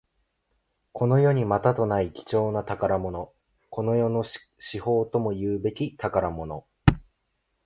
[0.93, 3.31] この世にまたとない貴重な宝物。
[3.69, 4.39] この世の至
[4.79, 6.63] 宝ともいうべき宝玉。